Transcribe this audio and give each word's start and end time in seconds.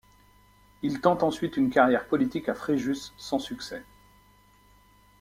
Il 0.81 0.99
tente 0.99 1.21
ensuite 1.21 1.57
une 1.57 1.69
carrière 1.69 2.07
politique 2.07 2.49
à 2.49 2.55
Fréjus 2.55 3.13
sans 3.17 3.37
succès. 3.37 3.85